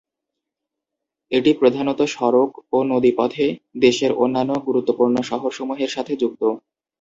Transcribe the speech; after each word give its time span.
এটি 1.31 1.51
প্রধানত 1.53 1.99
সড়ক 2.11 2.49
ও 2.71 2.87
নদী 2.91 3.11
পথে 3.17 3.45
দেশের 3.81 4.11
অন্যান্য 4.17 4.51
গুরুত্বপূর্ণ 4.67 5.15
শহরসমূহের 5.29 5.89
সাথে 5.89 6.13
যুক্ত। 6.21 6.41